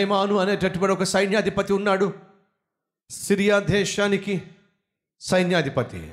నయమాను 0.00 0.36
అనేటటువంటి 0.36 0.92
ఒక 0.92 1.02
సైన్యాధిపతి 1.02 1.72
ఉన్నాడు. 1.72 2.14
సిరియా 3.10 3.58
దేశానికి 3.58 4.42
సైన్యాధిపతి. 5.20 6.12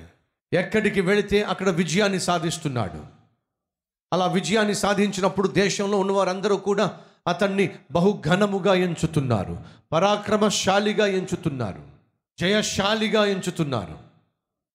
ఎక్కడికి 0.54 1.02
వెళితే 1.02 1.42
అక్కడ 1.42 1.70
విజయాన్ని 1.70 2.20
సాధిస్తున్నాడు. 2.20 3.06
అలా 4.14 4.28
విజయాన్ని 4.28 4.76
సాధించినప్పుడు 4.76 5.48
దేశంలో 5.48 6.00
ఉన్నవారందరూ 6.00 6.58
కూడా 6.58 6.98
అతన్ని 7.28 7.70
బహుఘనముగా 7.92 8.74
ఎంచుతున్నారు. 8.74 9.60
పరాక్రమశాలిగా 9.92 11.06
ఎంచుతున్నారు. 11.06 11.82
జయశాలిగా 12.40 13.26
ఎంచుతున్నారు. 13.26 13.98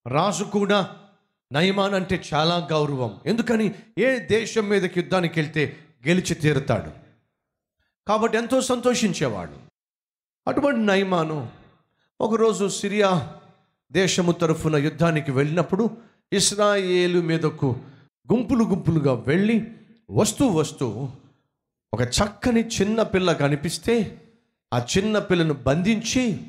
రాజు 0.08 0.44
కూడా 0.44 0.90
నయమాన్ 1.52 1.94
అంటే 1.94 2.22
చాలా 2.34 2.68
గౌరవం. 2.72 3.20
ఎందుకని? 3.26 3.74
ఏ 3.98 4.18
దేశం 4.18 4.68
మీదకి 4.68 5.00
యుద్ధానికి 5.00 5.40
వెళ్తే 5.40 5.76
గెలిచి 6.08 6.34
తీరుతాడు. 6.34 7.01
కాబట్టి 8.08 8.38
ఎంతో 8.38 8.60
సంతోషించేవాడు. 8.60 9.56
అటువంటి 10.48 10.80
నయమాను 10.80 11.50
ఒకరోజు 12.20 12.68
సిరియా 12.68 13.36
దేశము 13.92 14.32
తరఫున 14.32 14.76
యుద్ధానికి 14.76 15.30
వెళ్ళినప్పుడు 15.30 15.90
ఇస్రాయేలు 16.32 17.20
మీదకు 17.20 17.76
గుంపులు 18.32 18.64
గుంపులుగా 18.64 19.12
వెళ్ళి 19.12 19.72
వస్తూ 20.10 20.46
వస్తూ 20.46 21.08
ఒక 21.94 22.02
చక్కని 22.02 22.68
చిన్న 22.68 23.02
పిల్ల 23.02 23.32
కనిపిస్తే 23.32 24.22
ఆ 24.74 24.86
చిన్న 24.98 25.18
పిల్లను 25.18 25.54
బంధించి 25.54 26.40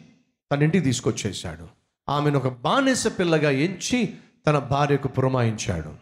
తన 0.51 0.63
ఇంటికి 0.63 0.85
తీసుకొచ్చేశాడు. 0.85 1.67
ఆమెను 2.09 2.37
ఒక 2.37 2.47
బానిస 2.47 3.07
పిల్లగా 3.19 3.49
ఎంచి 3.49 4.17
తన 4.47 4.59
భార్యకు 4.59 5.07
పురమాయించాడు. 5.07 5.95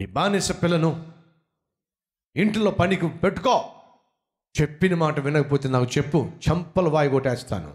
ఈ 0.00 0.06
బానిస 0.06 0.62
పిల్లను 0.62 1.12
ఇంటిలో 2.36 2.70
పనికి 2.70 3.08
పెట్టుకో. 3.08 3.64
చెప్పిన 4.60 4.94
మాట 4.94 5.20
వినకపోతే 5.20 5.68
నాకు 5.68 5.84
చెప్పు 5.84 6.30
చంపలు 6.50 6.88
వాయి 6.88 7.10
కొట్టేస్తాను. 7.10 7.74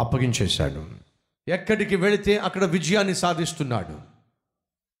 అప్పగించేశాడు. 0.00 0.86
ఎక్కడికి 1.48 1.96
వెళితే 1.96 2.38
అక్కడ 2.38 2.64
విజయాన్ని 2.64 3.14
సాధిస్తున్నాడు. 3.14 4.00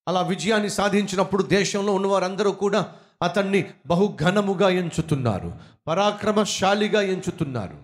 అలా 0.08 0.22
విజయాన్ని 0.22 0.70
సాధించినప్పుడు 0.70 1.42
దేశంలో 1.42 1.94
ఉన్న 1.94 2.06
వారందరూ 2.06 2.52
కూడా 2.52 2.94
అతన్ని 3.22 3.64
బహుఘనముగా 3.86 4.68
ఎంచుతున్నారు 4.68 5.54
పరాక్రమశాలిగా 5.86 7.02
ఎంచుతున్నారు. 7.02 7.78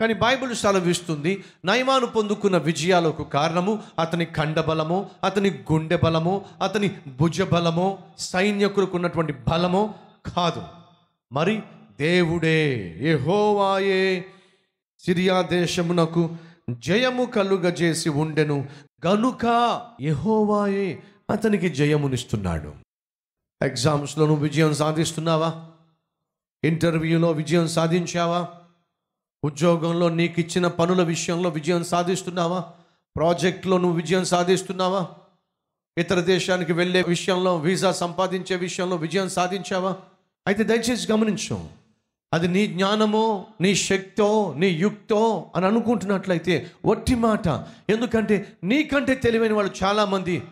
కానీ 0.00 0.14
బైబిల్ 0.14 0.54
సెలవిస్తుంది 0.54 1.44
నయమాను 1.64 2.06
పొందుకున్న 2.06 2.56
విజయాలకు 2.56 3.24
కారణము 3.24 3.82
అతని 3.98 4.24
కండబలము 4.24 5.10
అతని 5.24 5.64
గుండె 5.72 5.96
బలము 5.96 6.44
అతని 6.62 6.96
భుజబలము 7.20 7.98
సైన్యకులకు 8.18 8.96
ఉన్నటువంటి 8.96 9.32
బలము 9.32 9.94
కాదు. 10.36 10.81
మరి 11.32 11.62
దేవుడే 12.00 12.94
ఎహోవాయే 13.02 14.24
సిరియా 14.98 15.42
దేశమునకు 15.42 16.36
జయము 16.70 17.24
కలుగజేసి 17.24 18.08
ఉండెను. 18.08 18.68
గనుక 19.06 19.44
ఎహోవాయే 20.00 21.02
అతనికి 21.30 21.68
జయమునిస్తున్నాడు. 21.68 22.72
ఎగ్జామ్స్లో 23.62 24.26
నువ్వు 24.26 24.42
విజయం 24.42 24.74
సాధిస్తున్నావా? 24.74 25.66
ఇంటర్వ్యూలో 26.64 27.30
విజయం 27.30 27.68
సాధించావా? 27.68 28.48
ఉద్యోగంలో 29.44 30.08
నీకు 30.08 30.40
ఇచ్చిన 30.40 30.66
పనుల 30.66 31.02
విషయంలో 31.02 31.50
విజయం 31.50 31.84
సాధిస్తున్నావా? 31.84 32.64
ప్రాజెక్ట్లో 33.16 33.78
నువ్వు 33.78 33.96
విజయం 33.96 34.24
సాధిస్తున్నావా? 34.24 35.08
ఇతర 35.98 36.20
దేశానికి 36.20 36.72
వెళ్ళే 36.72 37.02
విషయంలో 37.02 37.56
వీసా 37.56 37.92
సంపాదించే 37.92 38.56
విషయంలో 38.56 38.96
విజయం 38.96 39.28
సాధించావా? 39.28 39.96
అయితే 40.46 40.62
దయచేసి 40.62 41.12
గమనించు. 41.12 41.68
అది 42.32 42.48
నీ 42.48 42.66
జ్ఞానమో 42.66 43.46
నీ 43.60 43.74
శక్తో 43.74 44.54
నీ 44.58 44.68
యుక్తో 44.68 45.50
అని 45.56 45.66
అనుకుంటున్నట్లయితే 45.66 46.70
వట్టి 46.86 47.14
మాట. 47.14 47.48
ఎందుకంటే 47.90 48.52
నీకంటే 48.64 49.14
తెలివైన 49.14 49.52
వాళ్ళు 49.52 49.84
చాలామంది 49.84 50.42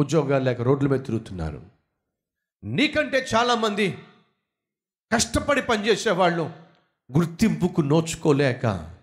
ఉద్యోగాలు 0.00 0.44
లేక 0.44 0.60
రోడ్ల 0.60 0.88
మీద 0.88 1.00
తిరుగుతున్నారు. 1.00 1.62
నీకంటే 2.64 3.26
చాలామంది 3.34 3.98
కష్టపడి 5.12 5.62
పనిచేసే 5.62 6.10
వాళ్ళు 6.10 6.50
గుర్తింపుకు 7.12 7.80
నోచుకోలేక 7.80 8.94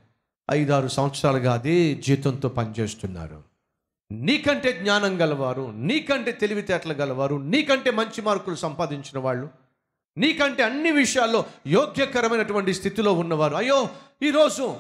ఐదారు 0.52 0.88
సంవత్సరాలుగా 0.88 1.54
అదే 1.54 1.96
జీతంతో 1.96 2.50
పనిచేస్తున్నారు. 2.50 3.44
నీకంటే 4.12 4.74
జ్ఞానం 4.74 5.22
గలవారు 5.22 5.74
నీకంటే 5.76 6.32
తెలివితేటలు 6.32 6.94
గలవారు 6.94 7.36
నీకంటే 7.36 7.92
మంచి 7.92 8.22
మార్కులు 8.22 8.56
సంపాదించిన 8.56 9.20
వాళ్ళు 9.20 9.61
నీకంటే 10.18 10.64
అన్ని 10.64 10.92
విషయాల్లో 10.92 11.46
యోగ్యకరమైనటువంటి 11.68 12.74
స్థితిలో 12.74 13.14
ఉన్నవారు. 13.14 13.56
అయ్యో 13.56 13.90
ఈరోజు 14.24 14.78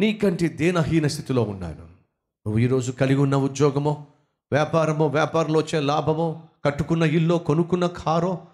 నీకంటే 0.00 0.48
దేనహీన 0.48 1.06
స్థితిలో 1.06 1.42
ఉన్నాను. 1.42 1.82
నువ్వు 2.46 2.58
ఈరోజు 2.58 2.92
కలిగి 2.92 3.20
ఉన్న 3.20 3.36
ఉద్యోగమో 3.36 4.06
వ్యాపారమో 4.52 5.06
వ్యాపారంలో 5.06 5.60
వచ్చే 5.60 5.80
లాభమో 5.80 6.42
కట్టుకున్న 6.64 7.02
ఇల్లో 7.02 7.38
కొనుక్కున్న 7.38 7.86
కారో 7.86 8.46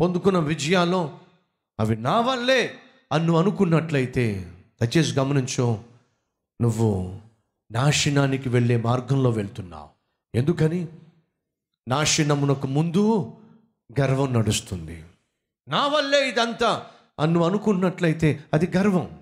పొందుకున్న 0.00 0.38
విజయాలో 0.38 1.18
అవి 1.80 1.96
నా 1.96 2.20
వల్లే 2.20 2.74
అన్ను 3.12 3.36
అనుకున్నట్లయితే 3.36 4.52
దయచేసి 4.82 5.18
గమనించు 5.18 5.78
నువ్వు 6.62 7.18
నాశనానికి 7.70 8.48
వెళ్ళే 8.48 8.76
మార్గంలో 8.76 9.30
వెళ్తున్నావు. 9.30 9.88
ఎందుకని? 10.36 10.88
నాశనమునకు 11.88 12.66
ముందు 12.66 13.32
గర్వం 14.00 14.32
నడుస్తుంది. 14.32 15.04
నా 15.68 15.86
వల్లే 15.86 16.28
ఇదంతా 16.28 16.86
అన్ను 17.20 17.44
అనుకున్నట్లయితే 17.44 18.44
అది 18.54 18.68
గర్వం. 18.76 19.18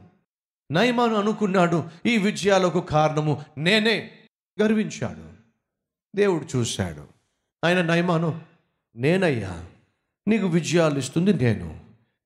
నయమాను 0.73 1.15
అనుకున్నాడు 1.15 1.85
ఈ 2.07 2.17
విజయాలకు 2.17 2.81
కారణము 2.81 3.45
నేనే 3.59 4.11
గర్వించాడు. 4.63 5.33
దేవుడు 6.17 6.59
చూశాడు. 6.59 7.07
ఆయన 7.65 7.83
నయమాను 7.83 8.41
నేనయ్యా 8.97 9.67
నీకు 10.29 10.47
విజయాలు 10.47 10.99
ఇస్తుంది 10.99 11.35
నేను. 11.35 11.81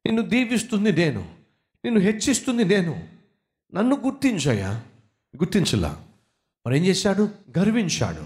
నిన్ను 0.06 0.22
దీవిస్తుంది 0.22 0.92
నేను. 0.92 1.34
నిన్ను 1.84 2.00
హెచ్చిస్తుంది 2.00 2.64
నేను. 2.64 3.08
నన్ను 3.74 3.96
గుర్తించయ్యా. 3.96 4.70
గుర్తించలా. 5.36 6.04
మరి 6.66 6.78
ఏం 6.78 6.84
చేశాడు? 6.84 7.28
గర్వించాడు. 7.58 8.22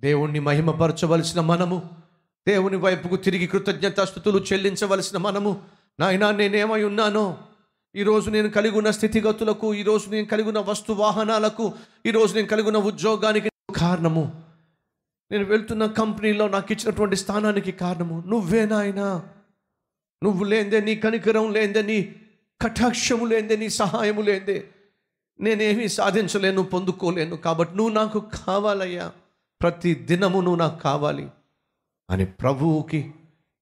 దేవుణ్ణి 0.00 0.40
మహిమపరచవలసిన 0.40 1.40
మనము 1.40 1.90
దేవుని 2.48 2.76
వైపుకు 2.76 3.16
తిరిగి 3.16 3.46
కృతజ్ఞతాస్థుతులు 3.46 4.44
చెల్లించవలసిన 4.52 5.18
మనము 5.18 5.62
నాయనా 6.00 6.30
నేనేమై 6.30 6.82
ఉన్నానో? 6.82 7.38
ఈరోజు 7.96 8.30
నేను 8.30 8.48
కలిగి 8.50 8.78
ఉన్న 8.78 8.90
స్థితిగతులకు 8.90 9.74
ఈరోజు 9.74 10.10
నేను 10.10 10.26
కలిగి 10.26 10.48
ఉన్న 10.48 10.58
వస్తు 10.58 10.92
వాహనాలకు 10.92 11.72
ఈరోజు 12.06 12.34
నేను 12.34 12.46
కలిగి 12.46 12.66
ఉన్న 12.66 12.78
ఉద్యోగానికి 12.78 13.50
కారణము. 13.76 14.42
నేను 15.30 15.44
వెళ్తున్న 15.44 15.86
కంపెనీలో 15.86 16.48
నాకు 16.48 16.72
ఇచ్చినటువంటి 16.72 17.16
స్థానానికి 17.16 17.72
కారణము. 17.72 18.24
నువ్వే 18.26 18.66
నాయనా. 18.66 19.22
నువ్వు 20.24 20.44
లేందే 20.44 20.80
నీ 20.80 20.96
కనికరం 20.96 21.52
లేందే 21.52 21.82
నీ 21.82 22.14
కటాక్షము 22.62 23.24
లేందే 23.24 23.56
నీ 23.56 23.68
సహాయము 23.68 24.22
లేందే 24.22 24.68
నేనేమీ 25.40 25.88
సాధించలేను 25.88 26.62
పొందుకోలేను. 26.62 27.36
కాబట్టి 27.36 27.76
నువ్వు 27.76 27.94
నాకు 27.94 28.24
కావాలయ్యా. 28.46 29.12
ప్రతి 29.62 29.94
దినము 29.94 30.40
నువ్వు 30.40 30.58
నాకు 30.58 30.82
కావాలి. 30.82 31.28
అని 32.10 32.26
ప్రభువుకి 32.26 33.14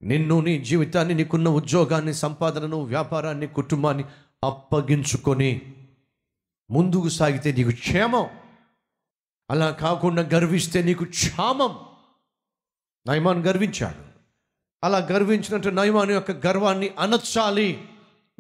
నిన్ను 0.03 0.41
నీ 0.41 0.65
జీవితాన్ని 0.65 1.15
నీకున్న 1.15 1.49
ఉద్యోగాన్ని 1.49 2.15
సంపాదనను 2.15 2.81
వ్యాపారాన్ని 2.81 3.47
కుటుంబాన్ని 3.47 4.05
అప్పగించుకొని 4.45 5.75
ముందుకు 6.71 7.09
సాగితే 7.09 7.53
నీకు 7.53 7.71
క్షేమం. 7.71 8.29
అలా 9.51 9.71
కాకుండా 9.71 10.23
గర్విస్తే 10.23 10.83
నీకు 10.83 11.05
క్షామం. 11.05 11.79
నయమాన్ 13.07 13.47
గర్వించాడు. 13.47 14.05
అలా 14.85 14.99
గర్వించినట్టు 14.99 15.69
నయమాన్ 15.69 16.11
యొక్క 16.11 16.47
గర్వాన్ని 16.47 16.91
అనర్చాలి. 16.99 17.89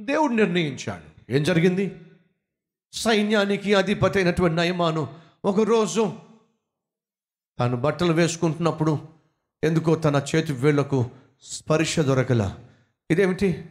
దేవుడు 0.00 0.32
నిర్ణయించాడు. 0.32 1.32
ఏం 1.32 1.42
జరిగింది? 1.42 2.00
సైన్యానికి 2.92 3.74
అధిపతి 3.74 4.18
అయినటువంటి 4.18 4.56
నయమాను 4.56 5.14
ఒకరోజు 5.44 6.12
తాను 7.58 7.76
బట్టలు 7.76 8.12
వేసుకుంటున్నప్పుడు 8.12 9.13
ఎందుకో 9.64 9.94
తన 9.94 10.26
చేతి 10.34 10.52
వేళ్ళకు 10.52 11.10
స్పర్శ 11.42 12.00
దొరకల. 12.00 12.58
ఇదేమిటి? 13.10 13.64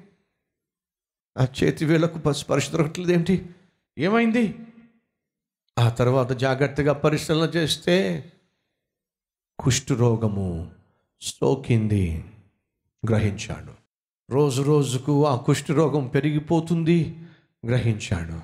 ఆ 1.38 1.48
చేతి 1.64 1.86
వేళ్ళకు 1.86 2.34
స్పర్శ 2.34 2.72
దొరకట్లేదు 2.72 3.12
ఏమిటి? 3.12 3.50
ఏమైంది? 3.98 4.56
ఆ 5.80 5.90
తర్వాత 5.90 6.32
జాగ్రత్తగా 6.32 6.94
పరిశీలన 6.94 7.50
చేస్తే 7.50 8.26
కుష్ఠరోగము 9.60 10.72
సోకింది. 11.22 12.26
గ్రహించాడు. 13.10 13.74
రోజు 14.32 14.62
రోజుకు 14.62 15.28
ఆ 15.28 15.36
కుష్ఠరోగం 15.36 16.08
పెరిగిపోతుంది. 16.08 17.18
గ్రహించాడు. 17.66 18.42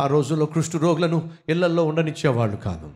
ఆ 0.00 0.06
రోజుల్లో 0.06 0.46
కుష్ఠరోగులను 0.46 1.30
ఇళ్ళల్లో 1.48 1.84
ఉండనిచ్చేవాళ్ళు 1.84 2.56
కాదు. 2.56 2.92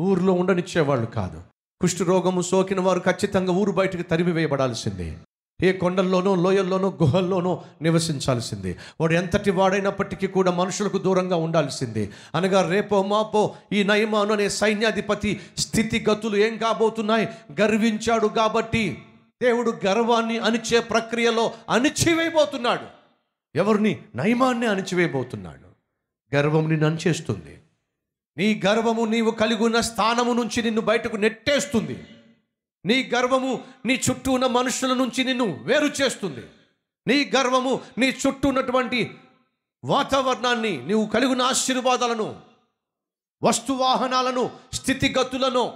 ఊర్లో 0.00 0.32
ఉండనిచ్చేవాళ్ళు 0.32 1.06
కాదు. 1.06 1.42
కుష్ఠరోగము 1.80 2.40
సోకిన 2.40 2.80
వారు 2.80 3.00
ఖచ్చితంగా 3.00 3.52
ఊరు 3.52 3.72
బయటకు 3.72 4.02
తరిమివేయబడాల్సిందే 4.02 5.16
ఏ 5.62 5.72
కొండల్లోనో 5.72 6.34
లోయల్లోనో 6.34 6.88
గుహల్లోనో 7.02 7.64
నివసించాల్సిందే. 7.82 8.76
వాడు 9.00 9.12
ఎంతటి 9.12 9.50
వాడైనప్పటికీ 9.50 10.26
కూడా 10.26 10.50
మనుషులకు 10.50 10.98
దూరంగా 10.98 11.36
ఉండాల్సిందే. 11.36 12.10
అనగా 12.34 12.70
రేపో 12.70 13.02
మాపో 13.02 13.54
ఈ 13.72 13.82
నయమాను 13.82 14.32
అనే 14.32 14.48
సైన్యాధిపతి 14.48 15.40
స్థితిగతులు 15.58 16.36
ఏం 16.36 16.56
కాబోతున్నాయి? 16.56 17.28
గర్వించాడు 17.60 18.26
కాబట్టి 18.26 19.02
దేవుడు 19.42 19.74
గర్వాన్ని 19.86 20.38
అణిచే 20.38 20.80
ప్రక్రియలో 20.80 21.50
అణిచివేయబోతున్నాడు. 21.70 22.86
ఎవరిని? 23.58 23.98
నయమాన్ని 24.14 24.66
అణిచివేయబోతున్నాడు. 24.66 25.68
గర్వం 26.36 26.68
నిన్ను 26.68 26.86
అణిచేస్తుంది 26.86 27.60
నీ 28.38 28.62
గర్వము 28.66 29.04
నీవు 29.04 29.30
కలిగి 29.30 29.62
ఉన్న 29.62 29.80
స్థానము 29.80 30.32
నుంచి 30.32 30.62
నిన్ను 30.62 30.80
బయటకు 30.80 31.16
నెట్టేస్తుంది. 31.16 32.06
నీ 32.84 33.10
గర్వము 33.14 33.64
నీ 33.86 34.00
చుట్టూ 34.10 34.32
ఉన్న 34.32 34.46
మనుషుల 34.46 34.94
నుంచి 34.94 35.24
నిన్ను 35.24 35.58
వేరు 35.62 35.86
చేస్తుంది. 35.86 36.46
నీ 37.06 37.30
గర్వము 37.36 37.80
నీ 37.98 38.06
చుట్టూ 38.06 38.48
ఉన్నటువంటి 38.48 39.14
వాతావరణాన్ని 39.84 40.86
నీవు 40.86 41.06
కలిగి 41.06 41.30
ఉన్న 41.30 41.42
ఆశీర్వాదాలను 41.42 42.40
వస్తువాహనాలను 43.42 44.50
స్థితిగతులను 44.72 45.72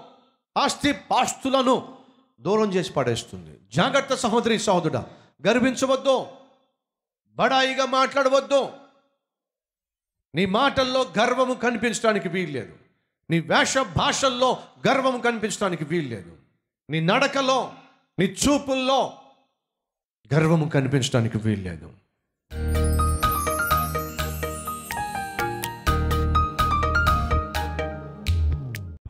ఆస్తి 0.57 0.93
పాస్తులను 0.93 1.95
దూరం 2.41 2.75
చేసి 2.75 2.93
పడేస్తుంది. 2.93 3.59
జాగ్రత్త 3.73 4.15
సహోదరి 4.15 4.59
సహోదరుడా 4.59 5.07
గర్వించవద్దు. 5.47 6.27
బడాయిగా 7.27 7.87
మాట్లాడవద్దు. 7.87 8.82
నీ 10.35 10.47
మాటల్లో 10.47 11.07
గర్వము 11.19 11.55
కనిపించడానికి 11.55 12.29
వీల్లేదు. 12.29 12.75
నీ 13.31 13.41
వేష 13.41 13.79
భాషల్లో 13.79 14.57
గర్వము 14.89 15.19
కనిపించడానికి 15.19 15.85
వీల్లేదు. 15.85 16.33
నీ 16.91 17.01
నడకలో 17.01 17.73
నీ 18.19 18.25
చూపుల్లో 18.25 19.13
గర్వము 20.35 20.69
కనిపించడానికి 20.69 21.39
వీల్లేదు. 21.39 21.93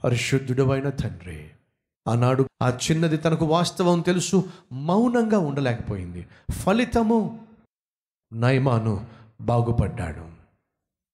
పరిశుద్ధుడమైన 0.05 0.89
తండ్రి 0.91 1.51
ఆనాడు 2.09 2.49
ఆ 2.63 2.69
చిన్నది 2.69 3.17
తనకు 3.17 3.45
వాస్తవం 3.45 4.01
తెలుసు 4.01 4.51
మౌనంగా 4.73 5.39
ఉండలేకపోయింది. 5.39 6.27
ఫలితము 6.53 7.47
నైమాను 8.33 9.07
బాగుపడ్డాడు. 9.41 10.42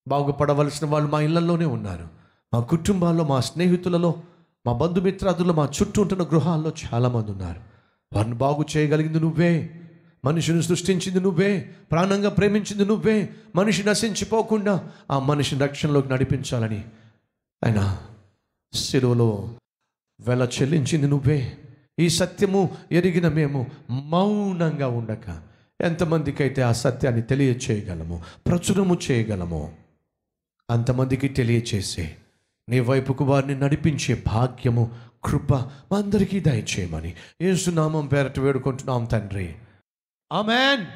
బాగుపడవలసిన 0.09 0.87
వాళ్ళు 0.87 1.11
మా 1.11 1.21
ఇళ్ళలోనే 1.21 1.65
ఉన్నారు. 1.65 2.09
మా 2.55 2.61
కుటుంబాల్లో 2.61 3.25
మా 3.25 3.41
స్నేహితులలో 3.41 4.23
మా 4.67 4.73
బంధుమిత్రాదులు 4.73 5.53
మా 5.53 5.69
చుట్టూ 5.83 6.03
ఉంటున్న 6.03 6.23
గృహాల్లో 6.23 6.71
చాలామంది 6.71 7.31
ఉన్నారు. 7.31 7.61
వారిని 8.13 8.35
బాగు 8.35 8.65
చేయగలిగింది 8.77 9.21
నువ్వే. 9.21 9.81
మనిషిని 10.25 10.63
సృష్టించింది 10.63 11.21
నువ్వే. 11.21 11.71
ప్రాణంగా 11.91 12.29
ప్రేమించింది 12.29 12.85
నువ్వే. 12.85 13.29
మనిషి 13.57 13.89
నశించిపోకుండా 13.89 14.91
ఆ 15.11 15.19
మనిషిని 15.19 15.61
రక్షణలోకి 15.61 16.09
నడిపించాలని. 16.09 16.85
ఆయన 17.65 17.99
శిలువలో 18.75 19.49
వెల 20.21 20.49
చెల్లించింది 20.63 21.09
నువ్వే. 21.09 21.59
ఈ 21.99 22.09
సత్యము 22.09 22.77
ఎరిగిన 22.93 23.29
మేము 23.29 23.67
మౌనంగా 23.91 24.89
ఉండక. 24.89 25.43
ఎంతమందికైతే 25.81 26.63
ఆ 26.63 26.73
సత్యాన్ని 26.73 27.23
తెలియచేయగలము 27.23 28.23
ప్రచురము 28.47 28.99
చేయగలము 29.11 29.73
అంతమందికి 30.71 31.29
తెలియచేసే 31.29 32.17
నీ 32.69 32.81
వైపుకు 32.81 33.25
వారిని 33.25 33.61
నడిపించే 33.61 34.25
భాగ్యము 34.27 34.91
కృప 35.25 35.55
మా 35.55 35.99
అందరికీ 35.99 36.41
దయచేయమని. 36.41 37.15
ఏసునామం 37.43 38.07
పేరట 38.07 38.39
వేడుకుంటున్నాం 38.39 39.05
తండ్రి. 39.05 39.55
ఆమెన్. 40.33 40.89